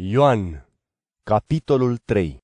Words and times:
Ioan, 0.00 0.66
capitolul 1.22 1.96
3 2.04 2.38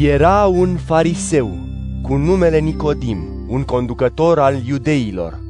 Era 0.00 0.46
un 0.46 0.76
fariseu 0.76 1.58
cu 2.02 2.16
numele 2.16 2.58
Nicodim, 2.58 3.46
un 3.48 3.62
conducător 3.62 4.38
al 4.38 4.66
iudeilor. 4.66 5.40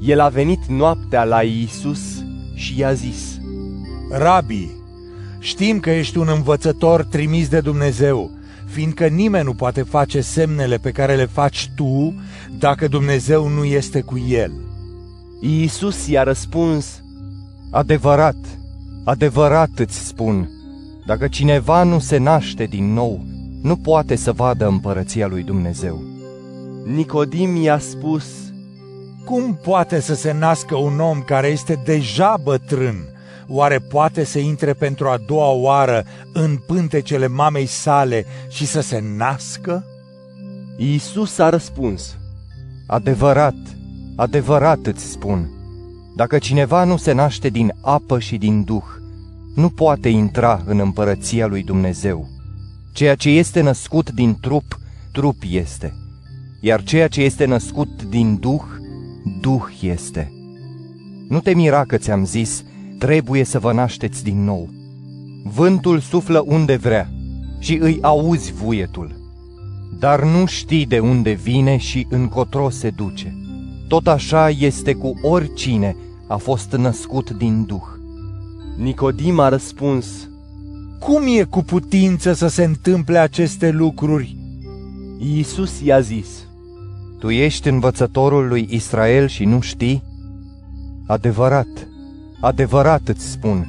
El 0.00 0.20
a 0.20 0.28
venit 0.28 0.64
noaptea 0.64 1.24
la 1.24 1.42
Iisus 1.42 2.24
și 2.54 2.78
i-a 2.78 2.92
zis, 2.92 3.40
Rabi, 4.10 4.70
știm 5.38 5.80
că 5.80 5.90
ești 5.90 6.18
un 6.18 6.28
învățător 6.28 7.04
trimis 7.04 7.48
de 7.48 7.60
Dumnezeu, 7.60 8.30
fiindcă 8.66 9.06
nimeni 9.06 9.44
nu 9.44 9.54
poate 9.54 9.82
face 9.82 10.20
semnele 10.20 10.76
pe 10.76 10.90
care 10.90 11.16
le 11.16 11.26
faci 11.26 11.70
tu 11.76 12.14
dacă 12.58 12.88
Dumnezeu 12.88 13.48
nu 13.48 13.64
este 13.64 14.00
cu 14.00 14.18
el. 14.28 14.52
Iisus 15.40 16.06
i-a 16.08 16.22
răspuns, 16.22 17.02
Adevărat, 17.70 18.57
adevărat 19.08 19.78
îți 19.78 20.06
spun, 20.06 20.50
dacă 21.06 21.28
cineva 21.28 21.82
nu 21.82 21.98
se 21.98 22.16
naște 22.16 22.64
din 22.64 22.92
nou, 22.92 23.24
nu 23.62 23.76
poate 23.76 24.16
să 24.16 24.32
vadă 24.32 24.66
împărăția 24.66 25.26
lui 25.26 25.42
Dumnezeu. 25.42 26.02
Nicodim 26.84 27.56
i-a 27.56 27.78
spus, 27.78 28.24
Cum 29.24 29.54
poate 29.62 30.00
să 30.00 30.14
se 30.14 30.32
nască 30.32 30.76
un 30.76 31.00
om 31.00 31.20
care 31.20 31.46
este 31.46 31.80
deja 31.84 32.36
bătrân? 32.42 32.96
Oare 33.46 33.78
poate 33.78 34.24
să 34.24 34.38
intre 34.38 34.72
pentru 34.72 35.08
a 35.08 35.18
doua 35.26 35.50
oară 35.50 36.04
în 36.32 36.56
pântecele 36.66 37.26
mamei 37.26 37.66
sale 37.66 38.24
și 38.48 38.66
să 38.66 38.80
se 38.80 39.04
nască? 39.16 39.84
Iisus 40.76 41.38
a 41.38 41.48
răspuns, 41.48 42.16
Adevărat, 42.86 43.56
adevărat 44.16 44.86
îți 44.86 45.10
spun, 45.10 45.57
dacă 46.18 46.38
cineva 46.38 46.84
nu 46.84 46.96
se 46.96 47.12
naște 47.12 47.48
din 47.48 47.72
apă 47.80 48.18
și 48.18 48.36
din 48.36 48.62
duh, 48.62 48.84
nu 49.54 49.68
poate 49.68 50.08
intra 50.08 50.62
în 50.66 50.78
împărăția 50.78 51.46
lui 51.46 51.62
Dumnezeu. 51.62 52.28
Ceea 52.92 53.14
ce 53.14 53.28
este 53.28 53.60
născut 53.60 54.10
din 54.10 54.36
trup, 54.40 54.78
trup 55.12 55.36
este, 55.50 55.94
iar 56.60 56.82
ceea 56.82 57.08
ce 57.08 57.22
este 57.22 57.44
născut 57.44 58.02
din 58.02 58.36
duh, 58.40 58.62
duh 59.40 59.62
este. 59.80 60.32
Nu 61.28 61.40
te 61.40 61.54
mira 61.54 61.84
că 61.84 61.96
ți-am 61.96 62.24
zis, 62.24 62.64
trebuie 62.98 63.44
să 63.44 63.58
vă 63.58 63.72
nașteți 63.72 64.24
din 64.24 64.44
nou. 64.44 64.68
Vântul 65.44 65.98
suflă 66.00 66.44
unde 66.46 66.76
vrea 66.76 67.10
și 67.58 67.78
îi 67.80 67.98
auzi 68.00 68.52
vuietul, 68.52 69.16
dar 69.98 70.24
nu 70.24 70.46
știi 70.46 70.86
de 70.86 70.98
unde 70.98 71.32
vine 71.32 71.76
și 71.76 72.06
încotro 72.10 72.70
se 72.70 72.90
duce. 72.90 73.36
Tot 73.88 74.06
așa 74.06 74.48
este 74.48 74.92
cu 74.92 75.18
oricine 75.22 75.96
a 76.28 76.36
fost 76.36 76.72
născut 76.72 77.30
din 77.30 77.64
Duh. 77.64 77.86
Nicodim 78.76 79.38
a 79.38 79.48
răspuns, 79.48 80.28
Cum 80.98 81.22
e 81.26 81.42
cu 81.42 81.62
putință 81.62 82.32
să 82.32 82.48
se 82.48 82.64
întâmple 82.64 83.18
aceste 83.18 83.70
lucruri? 83.70 84.36
Iisus 85.18 85.80
i-a 85.80 86.00
zis, 86.00 86.28
Tu 87.18 87.30
ești 87.30 87.68
învățătorul 87.68 88.48
lui 88.48 88.66
Israel 88.70 89.28
și 89.28 89.44
nu 89.44 89.60
știi? 89.60 90.02
Adevărat, 91.06 91.88
adevărat 92.40 93.08
îți 93.08 93.30
spun, 93.30 93.66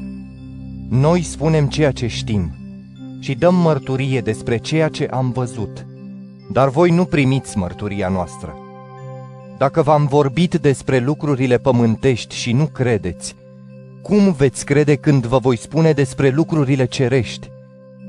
noi 0.90 1.22
spunem 1.22 1.68
ceea 1.68 1.92
ce 1.92 2.08
știm 2.08 2.52
și 3.20 3.36
dăm 3.36 3.56
mărturie 3.56 4.22
despre 4.22 4.58
ceea 4.58 4.88
ce 4.88 5.06
am 5.06 5.32
văzut, 5.32 5.86
dar 6.52 6.70
voi 6.70 6.90
nu 6.90 7.06
primiți 7.06 7.58
mărturia 7.58 8.10
noastră. 8.10 8.69
Dacă 9.60 9.82
v-am 9.82 10.06
vorbit 10.06 10.56
despre 10.56 11.00
lucrurile 11.00 11.58
pământești 11.58 12.36
și 12.36 12.52
nu 12.54 12.66
credeți, 12.66 13.36
cum 14.02 14.32
veți 14.32 14.66
crede 14.66 14.96
când 14.96 15.26
vă 15.26 15.38
voi 15.38 15.58
spune 15.58 15.92
despre 15.92 16.30
lucrurile 16.30 16.86
cerești? 16.86 17.50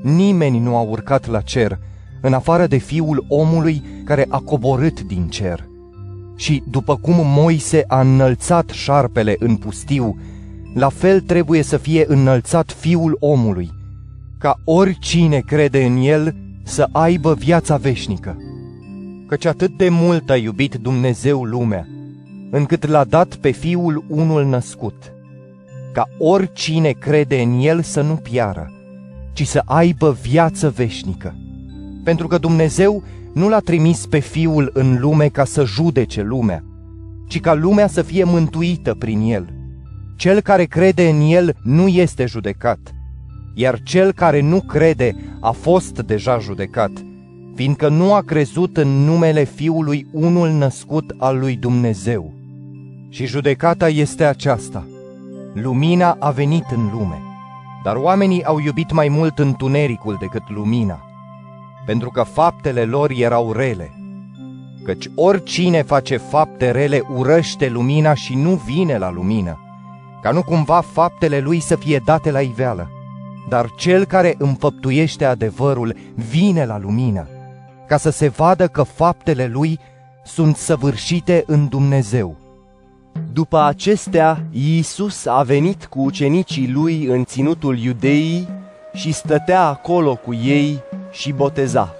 Nimeni 0.01 0.59
nu 0.59 0.75
a 0.75 0.81
urcat 0.81 1.27
la 1.27 1.41
cer, 1.41 1.79
în 2.21 2.33
afară 2.33 2.67
de 2.67 2.77
fiul 2.77 3.25
omului 3.27 3.83
care 4.05 4.25
a 4.29 4.37
coborât 4.39 5.01
din 5.01 5.27
cer. 5.27 5.67
Și 6.35 6.63
după 6.69 6.95
cum 6.95 7.15
Moise 7.17 7.83
a 7.87 7.99
înălțat 7.99 8.69
șarpele 8.69 9.35
în 9.39 9.55
pustiu, 9.55 10.19
la 10.73 10.89
fel 10.89 11.21
trebuie 11.21 11.61
să 11.61 11.77
fie 11.77 12.05
înălțat 12.07 12.71
fiul 12.71 13.17
omului, 13.19 13.71
ca 14.37 14.59
oricine 14.63 15.39
crede 15.39 15.83
în 15.83 15.97
el 15.97 16.35
să 16.63 16.87
aibă 16.91 17.33
viața 17.33 17.77
veșnică. 17.77 18.37
Căci 19.31 19.45
atât 19.45 19.77
de 19.77 19.89
mult 19.89 20.29
a 20.29 20.35
iubit 20.35 20.75
Dumnezeu 20.75 21.43
lumea, 21.43 21.87
încât 22.49 22.87
l-a 22.87 23.03
dat 23.03 23.35
pe 23.35 23.51
fiul 23.51 24.05
unul 24.07 24.45
născut, 24.45 25.13
ca 25.93 26.07
oricine 26.17 26.91
crede 26.91 27.41
în 27.41 27.59
el 27.59 27.81
să 27.81 28.01
nu 28.01 28.13
piară, 28.13 28.71
ci 29.33 29.47
să 29.47 29.61
aibă 29.65 30.17
viață 30.21 30.69
veșnică. 30.69 31.35
Pentru 32.03 32.27
că 32.27 32.37
Dumnezeu 32.37 33.03
nu 33.33 33.49
l-a 33.49 33.59
trimis 33.59 34.05
pe 34.05 34.19
fiul 34.19 34.69
în 34.73 34.97
lume 34.99 35.27
ca 35.27 35.43
să 35.43 35.65
judece 35.65 36.21
lumea, 36.21 36.63
ci 37.27 37.39
ca 37.39 37.53
lumea 37.53 37.87
să 37.87 38.01
fie 38.01 38.23
mântuită 38.23 38.93
prin 38.93 39.21
el. 39.21 39.53
Cel 40.17 40.41
care 40.41 40.63
crede 40.63 41.09
în 41.09 41.21
el 41.29 41.55
nu 41.63 41.87
este 41.87 42.25
judecat, 42.25 42.79
iar 43.53 43.81
cel 43.83 44.11
care 44.11 44.41
nu 44.41 44.61
crede 44.61 45.15
a 45.39 45.51
fost 45.51 46.01
deja 46.01 46.37
judecat, 46.39 46.91
fiindcă 47.55 47.89
nu 47.89 48.13
a 48.13 48.21
crezut 48.21 48.77
în 48.77 48.87
numele 48.87 49.43
Fiului 49.43 50.07
unul 50.11 50.49
născut 50.49 51.15
al 51.17 51.39
lui 51.39 51.55
Dumnezeu. 51.55 52.33
Și 53.09 53.25
judecata 53.25 53.89
este 53.89 54.25
aceasta. 54.25 54.85
Lumina 55.53 56.17
a 56.19 56.29
venit 56.29 56.65
în 56.75 56.89
lume, 56.93 57.21
dar 57.83 57.95
oamenii 57.95 58.43
au 58.43 58.59
iubit 58.59 58.91
mai 58.91 59.07
mult 59.07 59.39
întunericul 59.39 60.17
decât 60.19 60.49
lumina, 60.49 60.99
pentru 61.85 62.09
că 62.09 62.23
faptele 62.23 62.83
lor 62.83 63.11
erau 63.11 63.51
rele. 63.51 63.91
Căci 64.83 65.05
oricine 65.15 65.81
face 65.81 66.17
fapte 66.17 66.71
rele 66.71 67.03
urăște 67.15 67.69
lumina 67.69 68.13
și 68.13 68.35
nu 68.35 68.61
vine 68.65 68.97
la 68.97 69.11
lumină, 69.11 69.59
ca 70.21 70.31
nu 70.31 70.43
cumva 70.43 70.81
faptele 70.81 71.39
lui 71.39 71.59
să 71.59 71.75
fie 71.75 72.01
date 72.05 72.31
la 72.31 72.41
iveală. 72.41 72.89
Dar 73.49 73.69
cel 73.77 74.05
care 74.05 74.35
împăptuiește 74.37 75.25
adevărul 75.25 75.95
vine 76.29 76.65
la 76.65 76.79
lumină, 76.79 77.27
ca 77.91 77.97
să 77.97 78.09
se 78.09 78.27
vadă 78.27 78.67
că 78.67 78.83
faptele 78.83 79.47
lui 79.47 79.79
sunt 80.23 80.55
săvârșite 80.55 81.43
în 81.47 81.67
Dumnezeu. 81.67 82.35
După 83.33 83.61
acestea, 83.61 84.43
Iisus 84.51 85.25
a 85.25 85.41
venit 85.43 85.85
cu 85.85 86.01
ucenicii 86.01 86.71
lui 86.71 87.05
în 87.05 87.23
ținutul 87.23 87.77
iudeii 87.77 88.47
și 88.93 89.11
stătea 89.11 89.61
acolo 89.61 90.15
cu 90.15 90.33
ei 90.33 90.79
și 91.11 91.31
boteza. 91.31 91.93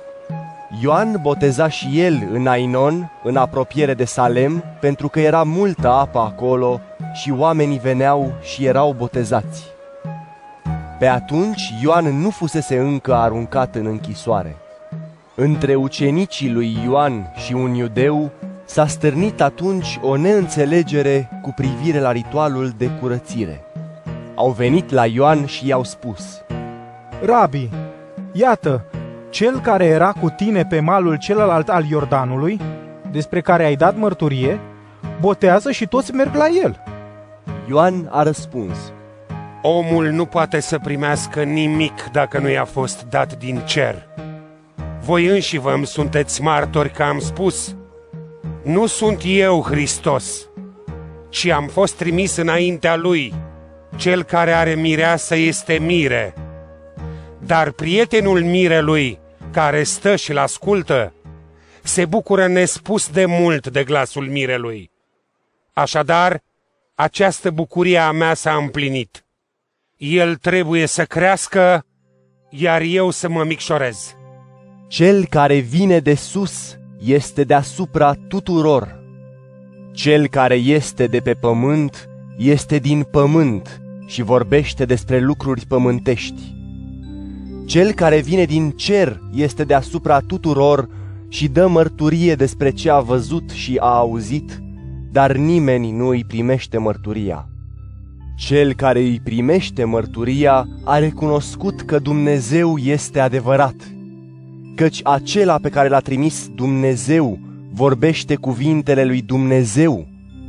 Ioan 0.81 1.19
boteza 1.21 1.69
și 1.69 2.01
el 2.01 2.27
în 2.31 2.47
Ainon, 2.47 3.11
în 3.23 3.35
apropiere 3.35 3.93
de 3.93 4.05
Salem, 4.05 4.63
pentru 4.79 5.07
că 5.07 5.19
era 5.19 5.43
multă 5.43 5.89
apă 5.89 6.19
acolo 6.19 6.81
și 7.13 7.31
oamenii 7.31 7.79
veneau 7.79 8.33
și 8.41 8.65
erau 8.65 8.95
botezați. 8.97 9.63
Pe 10.99 11.07
atunci 11.07 11.73
Ioan 11.81 12.21
nu 12.21 12.29
fusese 12.29 12.77
încă 12.77 13.15
aruncat 13.15 13.75
în 13.75 13.85
închisoare. 13.85 14.60
Între 15.43 15.75
ucenicii 15.75 16.51
lui 16.51 16.77
Ioan 16.83 17.33
și 17.35 17.53
un 17.53 17.73
iudeu 17.73 18.31
s-a 18.65 18.87
stârnit 18.87 19.41
atunci 19.41 19.99
o 20.01 20.17
neînțelegere 20.17 21.29
cu 21.41 21.53
privire 21.55 21.99
la 21.99 22.11
ritualul 22.11 22.73
de 22.77 22.89
curățire. 22.99 23.63
Au 24.35 24.51
venit 24.51 24.89
la 24.89 25.05
Ioan 25.05 25.45
și 25.45 25.67
i-au 25.67 25.83
spus, 25.83 26.41
Rabi, 27.25 27.69
iată, 28.31 28.85
cel 29.29 29.59
care 29.59 29.85
era 29.85 30.11
cu 30.11 30.29
tine 30.29 30.65
pe 30.65 30.79
malul 30.79 31.15
celălalt 31.15 31.69
al 31.69 31.85
Iordanului, 31.89 32.59
despre 33.11 33.41
care 33.41 33.65
ai 33.65 33.75
dat 33.75 33.97
mărturie, 33.97 34.59
botează 35.19 35.71
și 35.71 35.87
toți 35.87 36.13
merg 36.13 36.35
la 36.35 36.47
el. 36.63 36.83
Ioan 37.69 38.07
a 38.11 38.23
răspuns, 38.23 38.77
Omul 39.61 40.09
nu 40.09 40.25
poate 40.25 40.59
să 40.59 40.79
primească 40.79 41.43
nimic 41.43 42.09
dacă 42.11 42.39
nu 42.39 42.49
i-a 42.49 42.65
fost 42.65 43.05
dat 43.09 43.37
din 43.37 43.61
cer. 43.65 44.09
Voi 45.03 45.25
înși 45.25 45.57
vă 45.57 45.81
sunteți 45.83 46.41
martori 46.41 46.91
că 46.91 47.03
am 47.03 47.19
spus, 47.19 47.75
nu 48.63 48.85
sunt 48.85 49.21
eu 49.25 49.63
Hristos, 49.63 50.49
ci 51.29 51.45
am 51.45 51.67
fost 51.67 51.95
trimis 51.95 52.35
înaintea 52.35 52.95
lui. 52.95 53.33
Cel 53.95 54.23
care 54.23 54.51
are 54.51 54.75
mireasă 54.75 55.35
este 55.35 55.73
mire. 55.79 56.33
Dar 57.39 57.71
prietenul 57.71 58.43
mirelui, 58.43 59.19
care 59.51 59.83
stă 59.83 60.15
și-l 60.15 60.37
ascultă, 60.37 61.13
se 61.83 62.05
bucură 62.05 62.47
nespus 62.47 63.09
de 63.09 63.25
mult 63.25 63.67
de 63.67 63.83
glasul 63.83 64.27
mirelui. 64.27 64.91
Așadar, 65.73 66.43
această 66.95 67.51
bucurie 67.51 67.97
a 67.97 68.11
mea 68.11 68.33
s-a 68.33 68.55
împlinit. 68.55 69.25
El 69.97 70.35
trebuie 70.35 70.85
să 70.85 71.05
crească, 71.05 71.85
iar 72.49 72.81
eu 72.81 73.09
să 73.09 73.29
mă 73.29 73.43
micșorez. 73.43 74.15
Cel 74.91 75.25
care 75.25 75.59
vine 75.59 75.99
de 75.99 76.13
sus 76.13 76.77
este 76.99 77.43
deasupra 77.43 78.13
tuturor. 78.27 79.03
Cel 79.91 80.27
care 80.27 80.55
este 80.55 81.05
de 81.05 81.19
pe 81.19 81.33
pământ 81.33 82.09
este 82.37 82.77
din 82.77 83.03
pământ 83.11 83.81
și 84.05 84.21
vorbește 84.21 84.85
despre 84.85 85.19
lucruri 85.19 85.65
pământești. 85.65 86.55
Cel 87.65 87.91
care 87.91 88.19
vine 88.19 88.43
din 88.43 88.69
cer 88.69 89.19
este 89.33 89.63
deasupra 89.63 90.19
tuturor 90.19 90.89
și 91.27 91.47
dă 91.47 91.67
mărturie 91.67 92.35
despre 92.35 92.71
ce 92.71 92.89
a 92.89 92.99
văzut 92.99 93.49
și 93.49 93.77
a 93.79 93.95
auzit, 93.95 94.61
dar 95.11 95.35
nimeni 95.35 95.91
nu 95.91 96.07
îi 96.07 96.25
primește 96.27 96.77
mărturia. 96.77 97.49
Cel 98.35 98.73
care 98.73 98.99
îi 98.99 99.19
primește 99.23 99.83
mărturia 99.83 100.67
a 100.83 100.97
recunoscut 100.97 101.81
că 101.81 101.99
Dumnezeu 101.99 102.77
este 102.77 103.19
adevărat, 103.19 103.75
căci 104.81 104.99
acela 105.03 105.57
pe 105.61 105.69
care 105.69 105.87
l-a 105.87 105.99
trimis 105.99 106.49
Dumnezeu 106.55 107.39
vorbește 107.73 108.35
cuvintele 108.35 109.05
lui 109.05 109.21
Dumnezeu, 109.21 110.07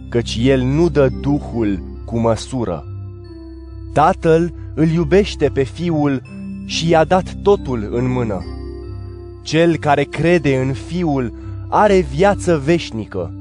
căci 0.08 0.38
el 0.42 0.60
nu 0.60 0.88
dă 0.88 1.08
Duhul 1.20 1.82
cu 2.04 2.18
măsură. 2.18 2.84
Tatăl 3.92 4.54
îl 4.74 4.88
iubește 4.88 5.48
pe 5.48 5.62
Fiul 5.62 6.22
și 6.64 6.88
i-a 6.88 7.04
dat 7.04 7.34
totul 7.42 7.88
în 7.90 8.10
mână. 8.10 8.44
Cel 9.42 9.76
care 9.76 10.02
crede 10.02 10.56
în 10.56 10.72
Fiul 10.72 11.34
are 11.68 12.00
viață 12.00 12.62
veșnică, 12.64 13.34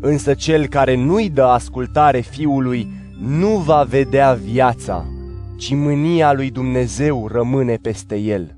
însă 0.00 0.34
cel 0.34 0.66
care 0.66 0.96
nu-i 0.96 1.30
dă 1.30 1.44
ascultare 1.44 2.20
Fiului 2.20 2.88
nu 3.20 3.48
va 3.48 3.82
vedea 3.82 4.32
viața, 4.32 5.06
ci 5.56 5.74
mânia 5.74 6.32
lui 6.32 6.50
Dumnezeu 6.50 7.28
rămâne 7.32 7.74
peste 7.74 8.16
el. 8.16 8.56